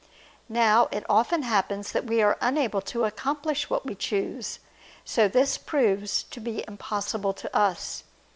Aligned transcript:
Now 0.49 0.87
it 0.91 1.05
often 1.07 1.43
happens 1.43 1.91
that 1.91 2.05
we 2.05 2.23
are 2.23 2.35
unable 2.41 2.81
to 2.89 3.03
accomplish 3.03 3.69
what 3.69 3.85
we 3.85 3.93
choose: 3.93 4.57
so 5.05 5.25
that 5.25 5.33
this 5.33 5.59
proves 5.59 6.23
to 6.31 6.39
be 6.39 6.65
impossible 6.67 7.33
to 7.35 7.55
us. 7.55 8.03